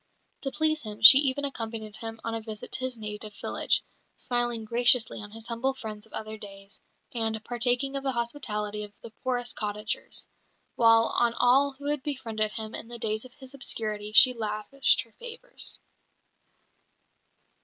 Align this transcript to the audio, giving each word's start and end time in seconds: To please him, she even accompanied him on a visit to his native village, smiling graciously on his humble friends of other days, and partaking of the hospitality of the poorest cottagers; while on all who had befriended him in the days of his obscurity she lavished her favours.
To 0.41 0.49
please 0.51 0.81
him, 0.81 1.03
she 1.03 1.19
even 1.19 1.45
accompanied 1.45 1.97
him 1.97 2.19
on 2.23 2.33
a 2.33 2.41
visit 2.41 2.71
to 2.71 2.79
his 2.79 2.97
native 2.97 3.35
village, 3.39 3.83
smiling 4.17 4.65
graciously 4.65 5.21
on 5.21 5.29
his 5.29 5.47
humble 5.47 5.75
friends 5.75 6.07
of 6.07 6.13
other 6.13 6.37
days, 6.39 6.81
and 7.13 7.45
partaking 7.45 7.95
of 7.95 8.01
the 8.01 8.13
hospitality 8.13 8.83
of 8.83 8.93
the 9.03 9.11
poorest 9.23 9.55
cottagers; 9.55 10.25
while 10.73 11.13
on 11.19 11.35
all 11.35 11.73
who 11.73 11.85
had 11.85 12.01
befriended 12.01 12.53
him 12.53 12.73
in 12.73 12.87
the 12.87 12.97
days 12.97 13.25
of 13.25 13.35
his 13.35 13.53
obscurity 13.53 14.11
she 14.11 14.33
lavished 14.33 15.01
her 15.03 15.11
favours. 15.19 15.79